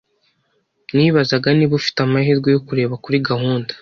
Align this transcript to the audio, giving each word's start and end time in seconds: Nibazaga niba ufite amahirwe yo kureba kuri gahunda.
Nibazaga 0.95 1.47
niba 1.57 1.73
ufite 1.79 1.99
amahirwe 2.07 2.49
yo 2.55 2.61
kureba 2.67 2.95
kuri 3.03 3.17
gahunda. 3.29 3.69